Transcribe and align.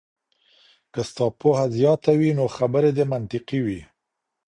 که 0.93 1.01
ستا 1.09 1.27
پوهه 1.39 1.65
زياته 1.75 2.11
وي 2.19 2.29
نو 2.37 2.45
خبري 2.55 2.91
دې 2.97 3.05
منطقي 3.13 3.59
وي. 3.65 3.81